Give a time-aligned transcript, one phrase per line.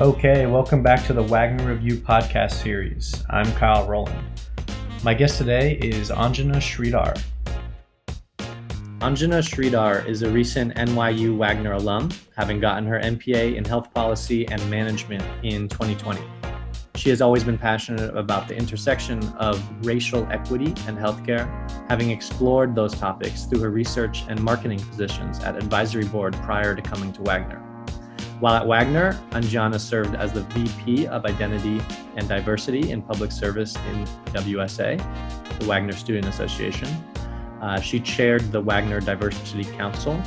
[0.00, 3.22] Okay, welcome back to the Wagner Review podcast series.
[3.28, 4.26] I'm Kyle Roland.
[5.04, 7.22] My guest today is Anjana Sreedhar.
[9.00, 14.48] Anjana Sreedhar is a recent NYU Wagner alum, having gotten her MPA in Health Policy
[14.48, 16.18] and Management in 2020.
[16.94, 21.46] She has always been passionate about the intersection of racial equity and healthcare,
[21.90, 26.80] having explored those topics through her research and marketing positions at advisory board prior to
[26.80, 27.69] coming to Wagner.
[28.40, 31.78] While at Wagner, Anjana served as the VP of Identity
[32.16, 34.96] and Diversity in Public Service in WSA,
[35.58, 36.88] the Wagner Student Association.
[37.60, 40.22] Uh, she chaired the Wagner Diversity Council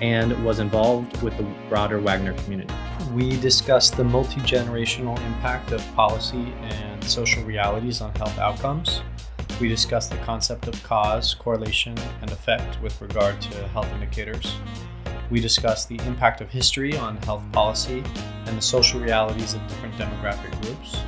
[0.00, 2.72] and was involved with the broader Wagner community.
[3.12, 9.02] We discussed the multi generational impact of policy and social realities on health outcomes.
[9.60, 14.56] We discussed the concept of cause, correlation, and effect with regard to health indicators.
[15.30, 18.04] We discuss the impact of history on health policy
[18.46, 20.98] and the social realities of different demographic groups.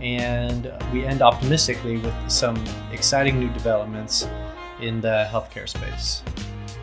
[0.00, 4.28] And we end optimistically with some exciting new developments
[4.80, 6.22] in the healthcare space.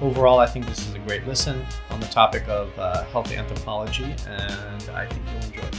[0.02, 4.16] Overall, I think this is a great listen on the topic of uh, health anthropology,
[4.28, 5.76] and I think you'll enjoy it.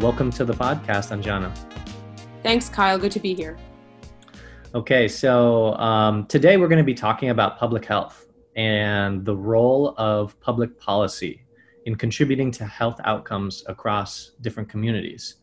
[0.00, 1.54] Welcome to the podcast, Anjana.
[2.42, 2.98] Thanks, Kyle.
[2.98, 3.58] Good to be here.
[4.74, 9.94] Okay, so um, today we're going to be talking about public health and the role
[9.98, 11.44] of public policy
[11.84, 15.36] in contributing to health outcomes across different communities.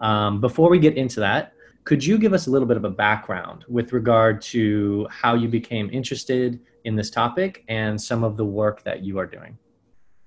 [0.00, 2.90] Um, before we get into that, could you give us a little bit of a
[2.90, 8.44] background with regard to how you became interested in this topic and some of the
[8.44, 9.56] work that you are doing?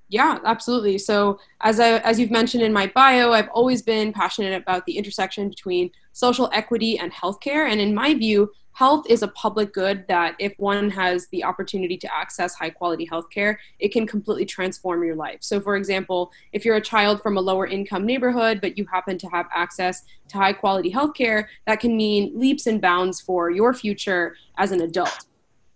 [0.10, 0.98] Yeah, absolutely.
[0.98, 4.98] So, as I, as you've mentioned in my bio, I've always been passionate about the
[4.98, 7.70] intersection between social equity and healthcare.
[7.70, 11.96] And in my view, health is a public good that if one has the opportunity
[11.96, 15.38] to access high quality healthcare, it can completely transform your life.
[15.42, 19.20] So, for example, if you're a child from a lower income neighborhood, but you happen
[19.20, 23.76] to have access to high quality healthcare, that can mean leaps and bounds for your
[23.76, 25.28] future as an adult.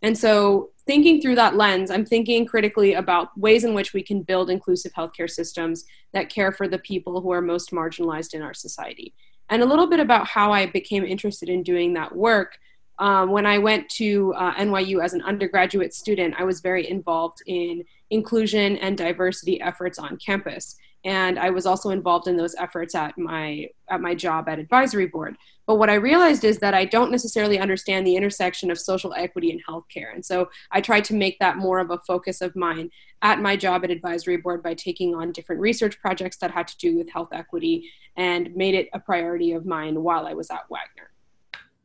[0.01, 4.23] And so, thinking through that lens, I'm thinking critically about ways in which we can
[4.23, 8.55] build inclusive healthcare systems that care for the people who are most marginalized in our
[8.55, 9.13] society.
[9.51, 12.57] And a little bit about how I became interested in doing that work.
[12.97, 17.39] Um, when I went to uh, NYU as an undergraduate student, I was very involved
[17.45, 22.93] in inclusion and diversity efforts on campus and I was also involved in those efforts
[22.95, 25.35] at my at my job at advisory board.
[25.71, 29.51] But what I realized is that I don't necessarily understand the intersection of social equity
[29.51, 32.89] and healthcare, and so I tried to make that more of a focus of mine
[33.21, 36.77] at my job at advisory board by taking on different research projects that had to
[36.77, 40.69] do with health equity and made it a priority of mine while I was at
[40.69, 41.11] Wagner.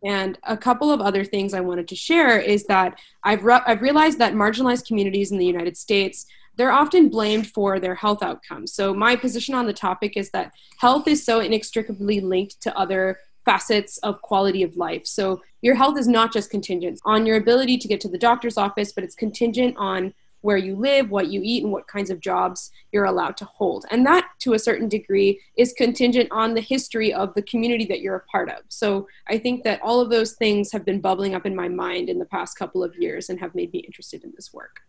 [0.05, 3.83] And a couple of other things I wanted to share is that I've, re- I've
[3.83, 6.27] realized that marginalized communities in the United States
[6.57, 8.73] they're often blamed for their health outcomes.
[8.73, 13.19] So, my position on the topic is that health is so inextricably linked to other
[13.47, 15.07] facets of quality of life.
[15.07, 18.59] So, your health is not just contingent on your ability to get to the doctor's
[18.59, 20.13] office, but it's contingent on
[20.47, 23.85] where you live, what you eat, and what kinds of jobs you're allowed to hold.
[23.91, 28.01] And that, to a certain degree, is contingent on the history of the community that
[28.01, 28.59] you're a part of.
[28.69, 32.09] So I think that all of those things have been bubbling up in my mind
[32.09, 34.83] in the past couple of years and have made me interested in this work.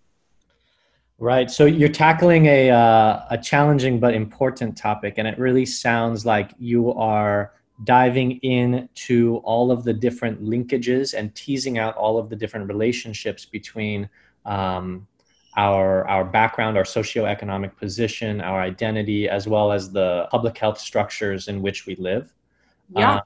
[1.20, 1.50] Right.
[1.50, 6.52] So you're tackling a uh, a challenging but important topic, and it really sounds like
[6.60, 12.36] you are diving into all of the different linkages and teasing out all of the
[12.36, 14.10] different relationships between
[14.46, 15.08] um,
[15.56, 21.48] our our background, our socioeconomic position, our identity, as well as the public health structures
[21.48, 22.34] in which we live.
[22.96, 23.16] Yeah.
[23.16, 23.22] Uh,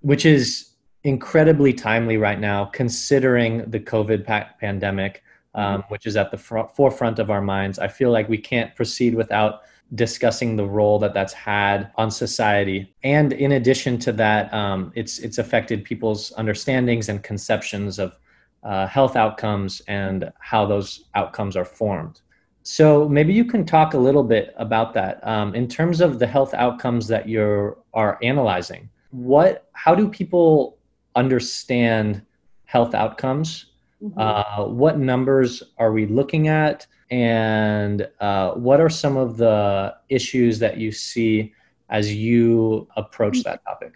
[0.00, 0.70] which is
[1.04, 5.22] incredibly timely right now, considering the COVID pa- pandemic
[5.56, 5.92] um, mm-hmm.
[5.92, 7.78] which is at the fr- forefront of our minds.
[7.78, 9.62] I feel like we can't proceed without
[9.94, 12.94] discussing the role that that's had on society.
[13.02, 18.16] And in addition to that, um, it's it's affected people's understandings and conceptions of
[18.62, 22.20] uh, health outcomes and how those outcomes are formed.
[22.62, 26.26] So maybe you can talk a little bit about that um, in terms of the
[26.26, 28.88] health outcomes that you are analyzing.
[29.10, 30.78] What, how do people
[31.14, 32.22] understand
[32.64, 33.66] health outcomes
[34.02, 34.18] Mm-hmm.
[34.18, 36.86] Uh, what numbers are we looking at?
[37.10, 41.54] And uh, what are some of the issues that you see
[41.88, 43.94] as you approach that topic?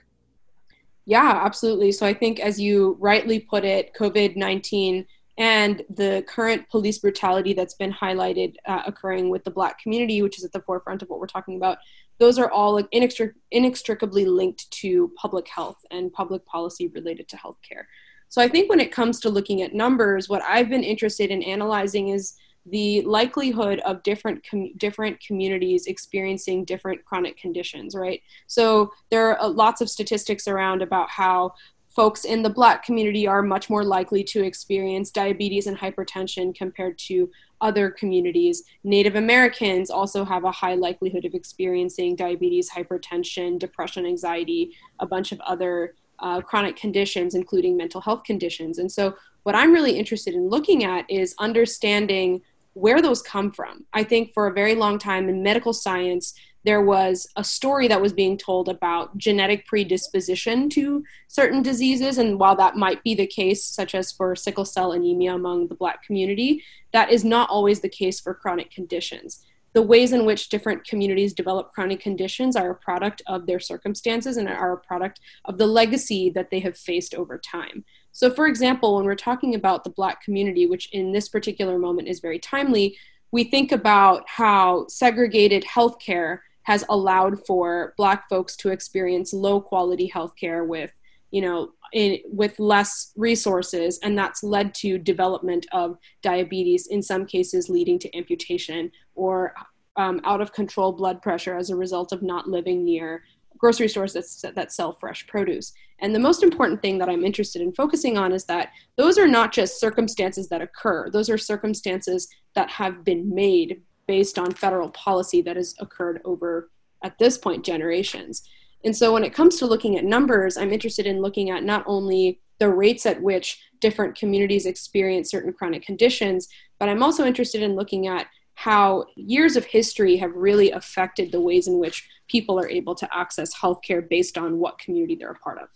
[1.06, 1.90] Yeah, absolutely.
[1.92, 5.06] So I think, as you rightly put it, COVID 19
[5.38, 10.36] and the current police brutality that's been highlighted uh, occurring with the Black community, which
[10.36, 11.78] is at the forefront of what we're talking about,
[12.18, 17.84] those are all inextric- inextricably linked to public health and public policy related to healthcare.
[18.28, 21.42] So I think when it comes to looking at numbers, what I've been interested in
[21.42, 22.34] analyzing is
[22.66, 29.40] the likelihood of different com- different communities experiencing different chronic conditions right so there are
[29.40, 31.52] uh, lots of statistics around about how
[31.90, 36.96] folks in the black community are much more likely to experience diabetes and hypertension compared
[36.96, 37.28] to
[37.60, 38.62] other communities.
[38.84, 45.32] Native Americans also have a high likelihood of experiencing diabetes, hypertension, depression, anxiety, a bunch
[45.32, 48.78] of other uh, chronic conditions, including mental health conditions.
[48.78, 52.42] And so, what I'm really interested in looking at is understanding
[52.74, 53.84] where those come from.
[53.92, 56.34] I think for a very long time in medical science,
[56.64, 62.18] there was a story that was being told about genetic predisposition to certain diseases.
[62.18, 65.74] And while that might be the case, such as for sickle cell anemia among the
[65.74, 66.62] Black community,
[66.92, 69.44] that is not always the case for chronic conditions.
[69.72, 74.36] The ways in which different communities develop chronic conditions are a product of their circumstances
[74.36, 77.84] and are a product of the legacy that they have faced over time.
[78.20, 82.06] So, for example, when we're talking about the Black community, which in this particular moment
[82.06, 82.98] is very timely,
[83.30, 90.12] we think about how segregated healthcare has allowed for black folks to experience low quality
[90.14, 90.92] healthcare with
[91.30, 97.24] you know in, with less resources and that's led to development of diabetes in some
[97.24, 99.54] cases leading to amputation or
[99.96, 103.24] um, out of control blood pressure as a result of not living near
[103.56, 107.62] grocery stores that, that sell fresh produce and the most important thing that i'm interested
[107.62, 112.28] in focusing on is that those are not just circumstances that occur those are circumstances
[112.54, 116.68] that have been made based on federal policy that has occurred over,
[117.04, 118.42] at this point, generations.
[118.84, 121.84] And so when it comes to looking at numbers, I'm interested in looking at not
[121.86, 126.48] only the rates at which different communities experience certain chronic conditions,
[126.80, 131.40] but I'm also interested in looking at how years of history have really affected the
[131.40, 135.36] ways in which people are able to access healthcare based on what community they're a
[135.36, 135.68] part of.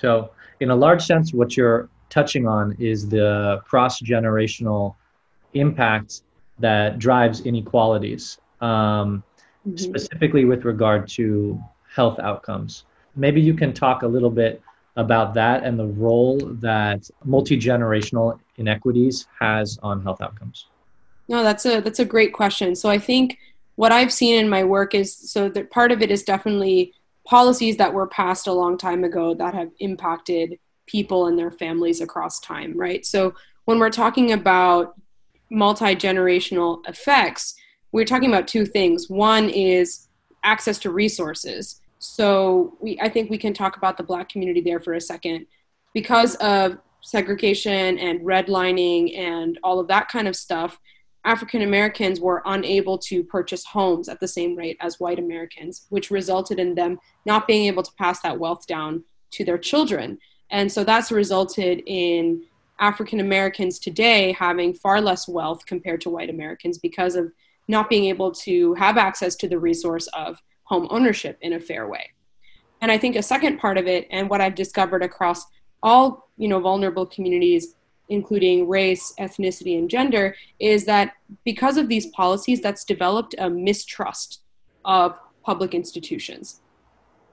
[0.00, 0.30] So,
[0.60, 4.94] in a large sense, what you're touching on is the cross generational
[5.54, 6.22] impact
[6.58, 9.22] that drives inequalities, um,
[9.66, 9.76] mm-hmm.
[9.76, 11.60] specifically with regard to
[11.94, 12.84] health outcomes.
[13.16, 14.62] Maybe you can talk a little bit
[14.96, 20.66] about that and the role that multi-generational inequities has on health outcomes.
[21.28, 22.74] No, that's a that's a great question.
[22.74, 23.38] So I think
[23.76, 26.92] what I've seen in my work is so that part of it is definitely
[27.30, 32.00] policies that were passed a long time ago that have impacted people and their families
[32.00, 33.06] across time, right?
[33.06, 33.34] So
[33.66, 35.00] when we're talking about
[35.48, 37.54] multi generational effects,
[37.92, 39.08] we're talking about two things.
[39.08, 40.08] One is
[40.42, 41.80] access to resources.
[42.00, 45.46] So we, I think we can talk about the Black community there for a second.
[45.94, 50.80] Because of segregation and redlining and all of that kind of stuff,
[51.24, 56.10] African Americans were unable to purchase homes at the same rate as white Americans, which
[56.10, 60.18] resulted in them not being able to pass that wealth down to their children.
[60.50, 62.44] And so that's resulted in
[62.80, 67.30] African Americans today having far less wealth compared to white Americans because of
[67.68, 71.86] not being able to have access to the resource of home ownership in a fair
[71.86, 72.10] way.
[72.80, 75.44] And I think a second part of it, and what I've discovered across
[75.82, 77.74] all you know vulnerable communities,
[78.10, 81.14] including race, ethnicity, and gender, is that
[81.44, 84.42] because of these policies, that's developed a mistrust
[84.84, 86.60] of public institutions.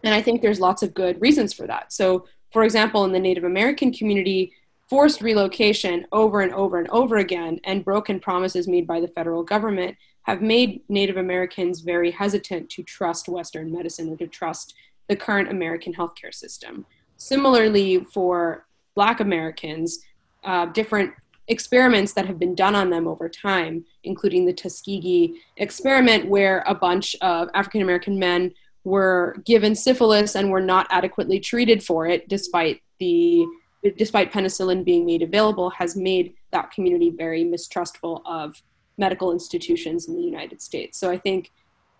[0.04, 1.92] And I think there's lots of good reasons for that.
[1.92, 4.54] So, for example, in the Native American community,
[4.90, 9.44] forced relocation over and over and over again and broken promises made by the federal
[9.44, 14.76] government have made Native Americans very hesitant to trust Western medicine or to trust
[15.10, 16.86] the current American healthcare system.
[17.18, 20.00] Similarly, for Black Americans,
[20.44, 21.14] uh, different
[21.48, 26.76] experiments that have been done on them over time, including the Tuskegee experiment, where a
[26.76, 28.54] bunch of African American men
[28.84, 33.46] were given syphilis and were not adequately treated for it, despite the
[33.96, 38.62] despite penicillin being made available, has made that community very mistrustful of
[38.98, 40.98] medical institutions in the United States.
[40.98, 41.52] So I think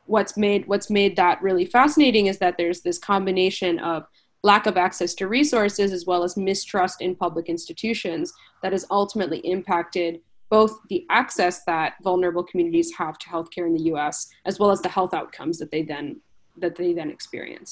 [0.06, 4.08] what's made what's made that really fascinating is that there's this combination of
[4.48, 9.40] lack of access to resources as well as mistrust in public institutions that has ultimately
[9.40, 14.72] impacted both the access that vulnerable communities have to healthcare in the US as well
[14.72, 16.22] as the health outcomes that they then
[16.56, 17.72] that they then experience.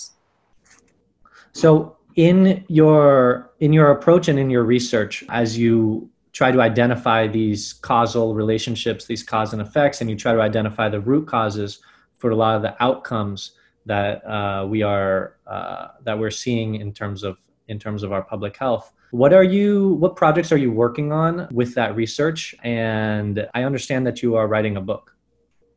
[1.54, 7.26] So in your in your approach and in your research as you try to identify
[7.26, 11.80] these causal relationships these cause and effects and you try to identify the root causes
[12.20, 13.40] for a lot of the outcomes
[13.86, 17.38] that uh, we are uh, that we're seeing in terms of
[17.68, 18.94] in terms of our public health.
[19.12, 22.56] What are you what projects are you working on with that research?
[22.64, 25.16] And i understand that you are writing a book.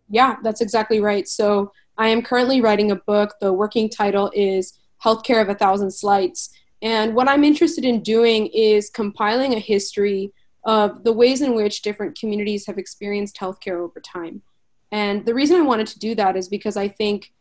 [0.08, 1.28] Yeah that's exactly right.
[1.28, 3.34] So i am currently writing a book.
[3.40, 6.50] The working title is Healthcare of a Thousand Slights.
[6.82, 10.32] And what I'm interested in doing is compiling a history
[10.64, 14.42] of the ways in which different communities have experienced healthcare over time.
[14.92, 17.32] And the reason I wanted to do that is because I think,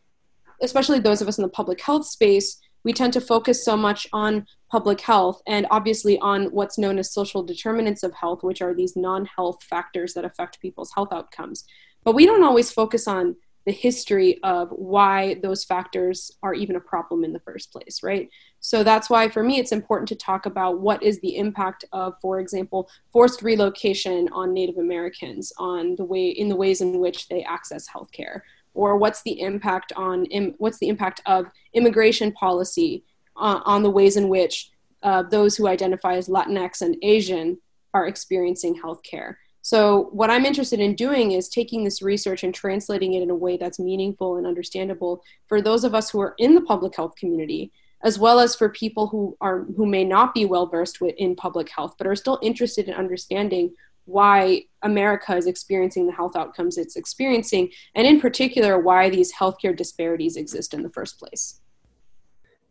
[0.62, 4.06] especially those of us in the public health space, we tend to focus so much
[4.12, 8.74] on public health and obviously on what's known as social determinants of health, which are
[8.74, 11.64] these non health factors that affect people's health outcomes.
[12.04, 13.36] But we don't always focus on
[13.66, 18.30] the history of why those factors are even a problem in the first place, right?
[18.60, 22.14] So that's why for me it's important to talk about what is the impact of,
[22.22, 27.28] for example, forced relocation on Native Americans, on the way in the ways in which
[27.28, 28.40] they access healthcare,
[28.74, 30.26] or what's the impact on
[30.58, 33.04] what's the impact of immigration policy
[33.36, 34.70] uh, on the ways in which
[35.02, 37.58] uh, those who identify as Latinx and Asian
[37.94, 39.36] are experiencing healthcare.
[39.62, 43.34] So, what I'm interested in doing is taking this research and translating it in a
[43.34, 47.16] way that's meaningful and understandable for those of us who are in the public health
[47.16, 47.70] community,
[48.02, 51.68] as well as for people who are who may not be well versed in public
[51.68, 53.74] health, but are still interested in understanding
[54.08, 59.76] why America is experiencing the health outcomes it's experiencing, and in particular, why these healthcare
[59.76, 61.60] disparities exist in the first place.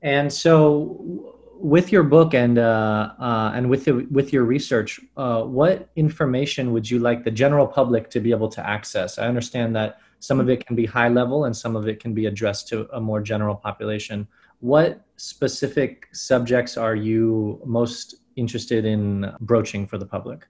[0.01, 5.43] And so, with your book and uh, uh, and with the, with your research, uh,
[5.43, 9.19] what information would you like the general public to be able to access?
[9.19, 12.13] I understand that some of it can be high level and some of it can
[12.15, 14.27] be addressed to a more general population.
[14.59, 20.47] What specific subjects are you most interested in broaching for the public?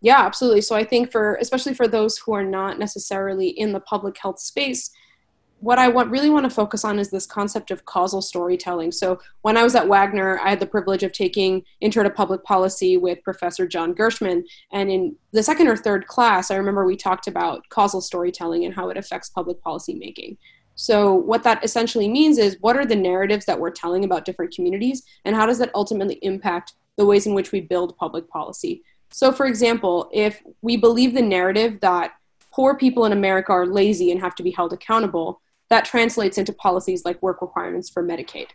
[0.00, 0.62] Yeah, absolutely.
[0.62, 4.40] So I think for especially for those who are not necessarily in the public health
[4.40, 4.90] space,
[5.60, 8.92] what I want really want to focus on is this concept of causal storytelling.
[8.92, 12.42] So when I was at Wagner, I had the privilege of taking Intro to Public
[12.44, 16.96] Policy with Professor John Gershman, and in the second or third class, I remember we
[16.96, 20.38] talked about causal storytelling and how it affects public policy making.
[20.76, 24.54] So what that essentially means is what are the narratives that we're telling about different
[24.54, 28.82] communities, and how does that ultimately impact the ways in which we build public policy?
[29.10, 32.12] So, for example, if we believe the narrative that
[32.52, 36.52] poor people in America are lazy and have to be held accountable, that translates into
[36.52, 38.48] policies like work requirements for Medicaid.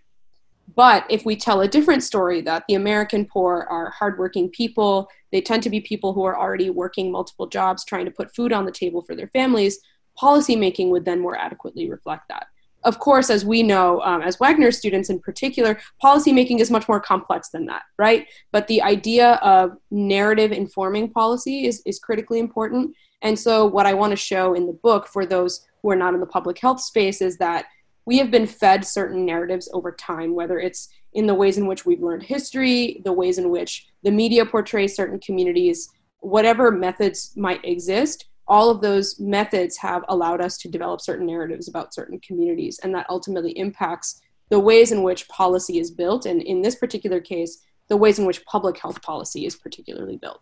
[0.75, 5.41] But if we tell a different story that the American poor are hardworking people, they
[5.41, 8.65] tend to be people who are already working multiple jobs trying to put food on
[8.65, 9.79] the table for their families,
[10.19, 12.47] policymaking would then more adequately reflect that.
[12.85, 16.99] Of course, as we know, um, as Wagner students in particular, policymaking is much more
[16.99, 18.27] complex than that, right?
[18.51, 22.95] But the idea of narrative informing policy is, is critically important.
[23.23, 26.13] And so, what I want to show in the book for those who are not
[26.13, 27.65] in the public health space is that
[28.05, 31.87] we have been fed certain narratives over time, whether it's in the ways in which
[31.87, 35.89] we've learned history, the ways in which the media portrays certain communities,
[36.19, 41.67] whatever methods might exist, all of those methods have allowed us to develop certain narratives
[41.67, 46.41] about certain communities, and that ultimately impacts the ways in which policy is built, and
[46.41, 50.41] in this particular case, the ways in which public health policy is particularly built.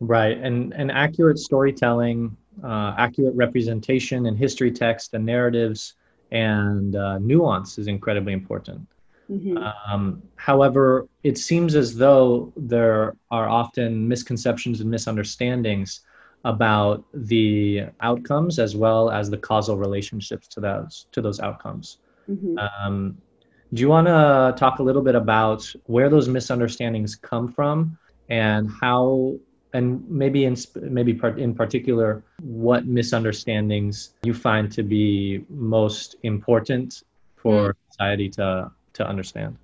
[0.00, 5.94] Right, and and accurate storytelling uh, accurate representation in history text and narratives
[6.32, 8.86] and uh, nuance is incredibly important.
[9.30, 9.56] Mm-hmm.
[9.88, 16.00] Um, however, it seems as though there are often misconceptions and misunderstandings
[16.44, 21.98] about the outcomes as well as the causal relationships to those to those outcomes.
[22.28, 22.58] Mm-hmm.
[22.58, 23.18] Um,
[23.72, 28.70] do you want to talk a little bit about where those misunderstandings come from and
[28.80, 29.38] how
[29.72, 37.04] and maybe in maybe part in particular what misunderstandings you find to be most important
[37.36, 37.76] for mm.
[37.90, 39.56] society to to understand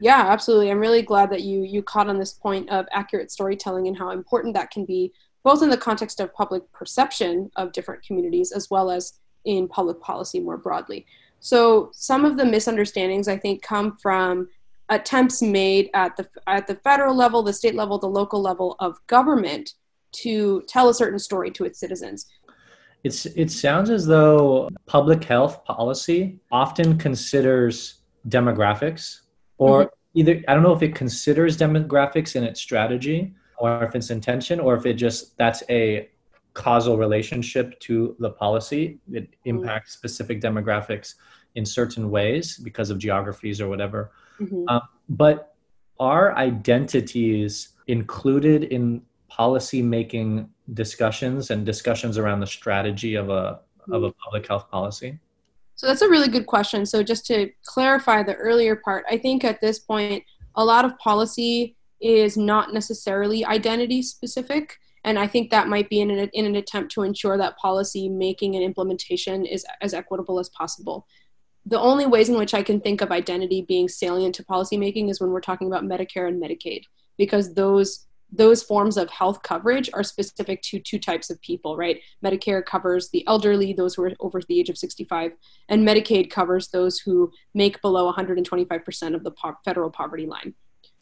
[0.00, 3.86] yeah absolutely i'm really glad that you you caught on this point of accurate storytelling
[3.86, 5.12] and how important that can be
[5.48, 9.14] both in the context of public perception of different communities as well as
[9.44, 11.06] in public policy more broadly
[11.40, 14.48] so some of the misunderstandings i think come from
[14.88, 18.98] attempts made at the at the federal level, the state level, the local level of
[19.06, 19.74] government
[20.10, 22.26] to tell a certain story to its citizens.
[23.04, 29.20] It's it sounds as though public health policy often considers demographics
[29.58, 30.20] or mm-hmm.
[30.20, 34.60] either I don't know if it considers demographics in its strategy or if it's intention
[34.60, 36.08] or if it just that's a
[36.58, 38.98] causal relationship to the policy.
[39.12, 39.50] It mm-hmm.
[39.50, 39.98] impacts mm-hmm.
[39.98, 41.14] specific demographics
[41.54, 44.10] in certain ways because of geographies or whatever.
[44.40, 44.64] Mm-hmm.
[44.68, 45.54] Um, but
[46.00, 53.92] are identities included in policy making discussions and discussions around the strategy of a mm-hmm.
[53.92, 55.18] of a public health policy?
[55.76, 56.84] So that's a really good question.
[56.86, 60.24] So just to clarify the earlier part, I think at this point
[60.56, 66.00] a lot of policy is not necessarily identity specific and i think that might be
[66.00, 70.38] in an, in an attempt to ensure that policy making and implementation is as equitable
[70.38, 71.06] as possible
[71.68, 75.20] the only ways in which I can think of identity being salient to policymaking is
[75.20, 76.84] when we're talking about Medicare and Medicaid,
[77.18, 82.00] because those those forms of health coverage are specific to two types of people, right?
[82.22, 85.32] Medicare covers the elderly, those who are over the age of 65,
[85.70, 90.52] and Medicaid covers those who make below 125% of the po- federal poverty line.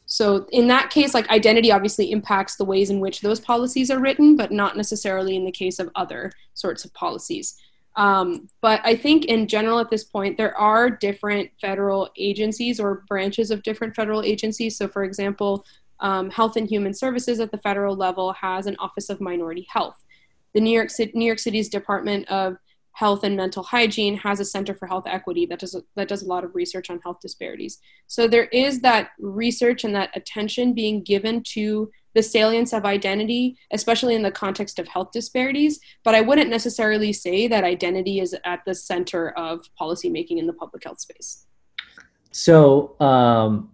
[0.06, 3.98] So in that case, like identity obviously impacts the ways in which those policies are
[3.98, 7.60] written, but not necessarily in the case of other sorts of policies.
[7.96, 13.04] Um, but I think in general at this point, there are different federal agencies or
[13.08, 14.76] branches of different federal agencies.
[14.76, 15.64] So, for example,
[16.00, 19.96] um, Health and Human Services at the federal level has an Office of Minority Health.
[20.54, 22.58] The New York, New York City's Department of
[22.96, 26.26] Health and Mental Hygiene has a Center for Health Equity that does that does a
[26.26, 27.78] lot of research on health disparities.
[28.06, 33.58] So there is that research and that attention being given to the salience of identity,
[33.70, 35.78] especially in the context of health disparities.
[36.04, 40.54] But I wouldn't necessarily say that identity is at the center of policymaking in the
[40.54, 41.44] public health space.
[42.30, 43.72] So, um,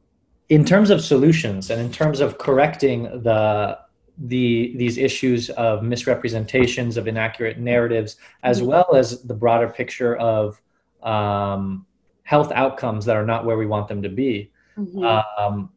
[0.48, 3.78] in terms of solutions and in terms of correcting the
[4.18, 8.68] the these issues of misrepresentations of inaccurate narratives as mm-hmm.
[8.68, 10.60] well as the broader picture of
[11.02, 11.86] um,
[12.24, 15.04] health outcomes that are not where we want them to be mm-hmm.
[15.04, 15.70] um,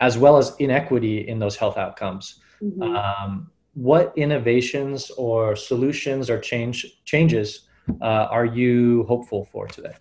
[0.00, 2.82] as well as inequity in those health outcomes mm-hmm.
[2.82, 7.68] um, what innovations or solutions or change changes
[8.02, 9.94] uh, are you hopeful for today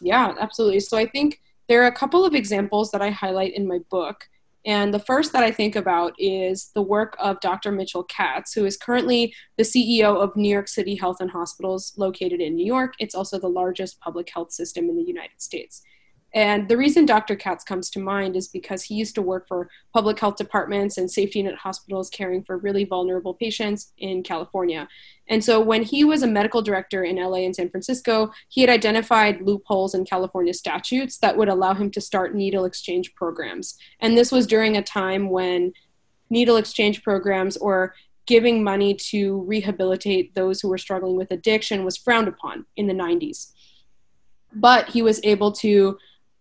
[0.00, 3.66] yeah absolutely so i think there are a couple of examples that I highlight in
[3.66, 4.28] my book.
[4.66, 7.70] And the first that I think about is the work of Dr.
[7.70, 12.40] Mitchell Katz, who is currently the CEO of New York City Health and Hospitals located
[12.40, 12.94] in New York.
[12.98, 15.82] It's also the largest public health system in the United States.
[16.36, 17.34] And the reason Dr.
[17.34, 21.10] Katz comes to mind is because he used to work for public health departments and
[21.10, 24.86] safety net hospitals caring for really vulnerable patients in California.
[25.28, 28.68] And so when he was a medical director in LA and San Francisco, he had
[28.68, 33.78] identified loopholes in California statutes that would allow him to start needle exchange programs.
[34.00, 35.72] And this was during a time when
[36.28, 37.94] needle exchange programs or
[38.26, 42.92] giving money to rehabilitate those who were struggling with addiction was frowned upon in the
[42.92, 43.52] 90s.
[44.52, 45.96] But he was able to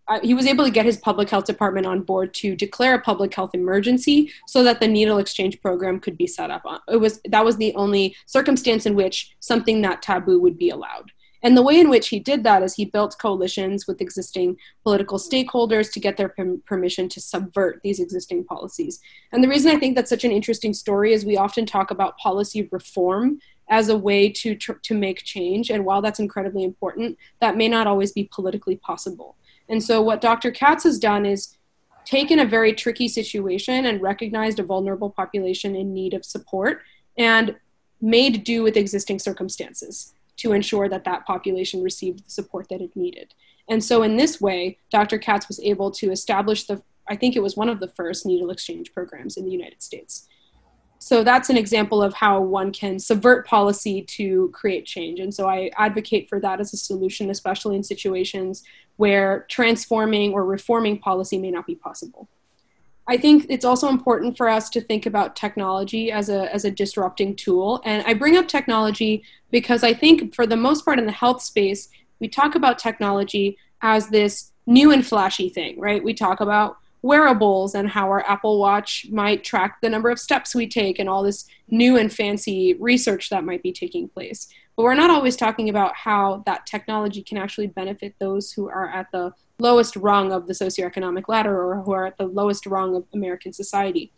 [0.08, 3.02] uh, he was able to get his public health department on board to declare a
[3.02, 6.63] public health emergency so that the needle exchange program could be set up.
[6.88, 11.12] It was that was the only circumstance in which something that taboo would be allowed.
[11.44, 15.20] And the way in which he did that is he built coalitions with existing political
[15.20, 16.34] stakeholders to get their
[16.65, 19.00] permission to subvert these existing policies.
[19.32, 22.18] And the reason I think that's such an interesting story is we often talk about
[22.18, 23.39] policy reform
[23.70, 27.68] as a way to tr- to make change and while that's incredibly important that may
[27.68, 29.36] not always be politically possible
[29.69, 30.51] and so, what Dr.
[30.51, 31.58] Katz has done is
[32.06, 36.84] taken a very tricky situation and recognized a vulnerable population in need of support
[37.17, 37.56] and
[37.99, 42.95] made do with existing circumstances to ensure that that population received the support that it
[42.95, 43.34] needed.
[43.67, 45.17] And so, in this way, Dr.
[45.17, 48.51] Katz was able to establish the, I think it was one of the first needle
[48.51, 50.28] exchange programs in the United States.
[51.06, 55.20] So, that's an example of how one can subvert policy to create change.
[55.20, 58.63] And so, I advocate for that as a solution, especially in situations
[58.96, 62.28] where transforming or reforming policy may not be possible.
[63.08, 66.72] I think it's also important for us to think about technology as a, as a
[66.72, 67.84] disrupting tool.
[67.86, 71.44] And I bring up technology because I think, for the most part, in the health
[71.44, 71.88] space,
[72.20, 76.04] we talk about technology as this new and flashy thing, right?
[76.04, 80.56] We talk about wearables and how our Apple Watch might track the number of steps
[80.56, 84.48] we take and all this new and fancy research that might be taking place.
[84.76, 88.89] But we're not always talking about how that technology can actually benefit those who are
[88.89, 92.96] at the lowest rung of the socioeconomic ladder or who are at the lowest rung
[92.96, 94.12] of American society.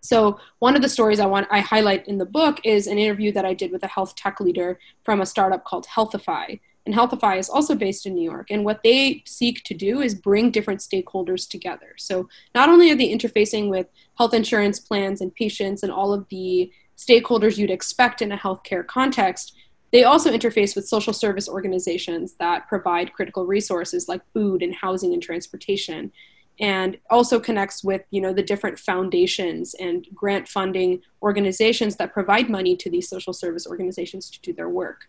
[0.00, 3.32] So one of the stories I want I highlight in the book is an interview
[3.32, 6.58] that I did with a health tech leader from a startup called Healthify.
[6.88, 8.46] And Healthify is also based in New York.
[8.50, 11.92] And what they seek to do is bring different stakeholders together.
[11.98, 16.26] So not only are they interfacing with health insurance plans and patients and all of
[16.30, 19.54] the stakeholders you'd expect in a healthcare context,
[19.92, 25.12] they also interface with social service organizations that provide critical resources like food and housing
[25.12, 26.10] and transportation
[26.58, 32.50] and also connects with you know the different foundations and grant funding organizations that provide
[32.50, 35.02] money to these social service organizations to do their work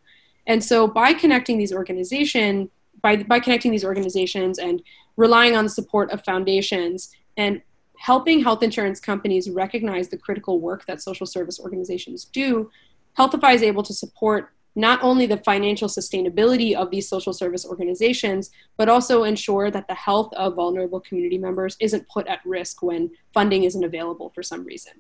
[0.48, 2.70] and so by connecting these organization
[3.02, 4.82] by, by connecting these organizations and
[5.16, 7.62] relying on the support of foundations and
[7.98, 12.70] helping health insurance companies recognize the critical work that social service organizations do,
[13.18, 18.52] Healthify is able to support not only the financial sustainability of these social service organizations,
[18.78, 23.10] but also ensure that the health of vulnerable community members isn't put at risk when
[23.34, 24.94] funding isn't available for some reason.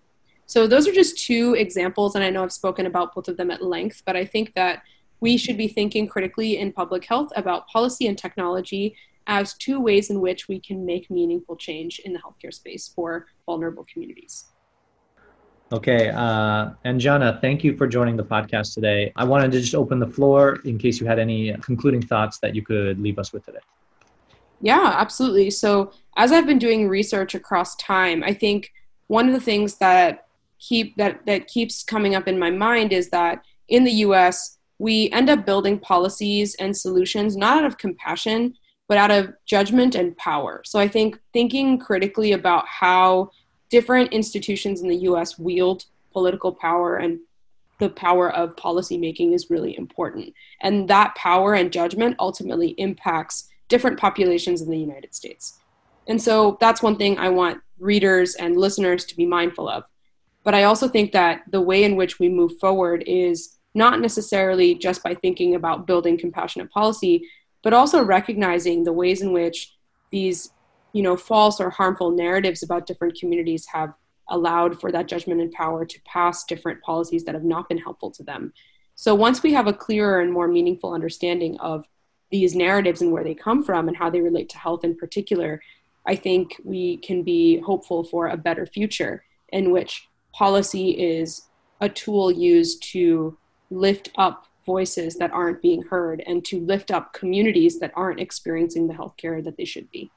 [0.47, 3.52] So, those are just two examples, and I know I've spoken about both of them
[3.52, 4.82] at length, but I think that
[5.19, 8.95] we should be thinking critically in public health about policy and technology
[9.27, 13.27] as two ways in which we can make meaningful change in the healthcare space for
[13.45, 14.45] vulnerable communities.
[15.71, 16.10] Okay.
[16.10, 19.13] Uh, Anjana, thank you for joining the podcast today.
[19.15, 22.55] I wanted to just open the floor in case you had any concluding thoughts that
[22.55, 23.60] you could leave us with today.
[24.62, 25.51] Yeah, absolutely.
[25.51, 28.73] So, as I've been doing research across time, I think
[29.08, 30.25] one of the things that
[30.60, 35.10] keep that that keeps coming up in my mind is that in the US, we
[35.12, 38.56] end up building policies and solutions not out of compassion,
[38.88, 40.63] but out of judgment and power.
[40.65, 43.30] So I think thinking critically about how
[43.70, 47.20] different institutions in the US wield political power and
[47.80, 50.34] the power of policymaking is really important.
[50.62, 55.60] And that power and judgment ultimately impacts different populations in the United States.
[56.08, 59.84] And so that's one thing I want readers and listeners to be mindful of.
[60.44, 64.75] But I also think that the way in which we move forward is not necessarily
[64.75, 67.23] just by thinking about building compassionate policy,
[67.63, 69.73] but also recognizing the ways in which
[70.12, 70.51] these
[70.93, 73.93] you know false or harmful narratives about different communities have
[74.29, 78.12] allowed for that judgment and power to pass different policies that have not been helpful
[78.12, 78.53] to them.
[78.95, 81.86] So once we have a clearer and more meaningful understanding of
[82.32, 85.62] these narratives and where they come from and how they relate to health in particular
[86.05, 91.43] i think we can be hopeful for a better future in which policy is
[91.82, 93.38] a tool used to
[93.69, 98.88] lift up voices that aren't being heard and to lift up communities that aren't experiencing
[98.88, 100.12] the healthcare that they should be.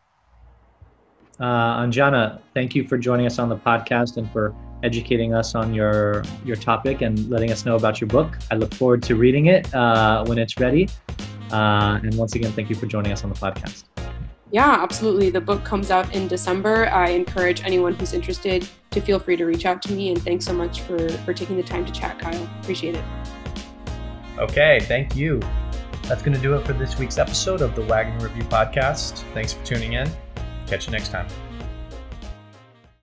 [1.41, 5.73] Uh, Anjana, thank you for joining us on the podcast and for educating us on
[5.73, 8.37] your your topic and letting us know about your book.
[8.51, 10.89] I look forward to reading it uh, when it's ready.
[11.51, 13.85] Uh, and once again, thank you for joining us on the podcast.
[14.51, 15.31] Yeah, absolutely.
[15.31, 16.89] The book comes out in December.
[16.91, 20.11] I encourage anyone who's interested to feel free to reach out to me.
[20.11, 22.49] And thanks so much for, for taking the time to chat, Kyle.
[22.61, 23.05] Appreciate it.
[24.39, 25.41] Okay, thank you.
[26.05, 29.23] That's going to do it for this week's episode of the Wagner Review Podcast.
[29.35, 30.11] Thanks for tuning in.
[30.67, 31.27] Catch you next time.